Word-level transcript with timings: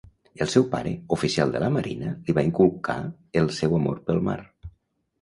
El 0.45 0.47
seu 0.53 0.63
pare, 0.71 0.93
oficial 1.17 1.53
de 1.57 1.61
la 1.65 1.69
marina, 1.77 2.15
li 2.25 2.37
va 2.41 2.47
inculcar 2.49 2.99
el 3.45 3.55
seu 3.63 3.81
amor 3.83 4.05
pel 4.11 4.27
mar. 4.33 4.43